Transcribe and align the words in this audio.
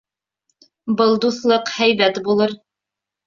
Был 1.01 1.13
дуҫлыҡ 1.25 1.69
һәйбәт 1.75 2.17
булыр. 2.31 2.57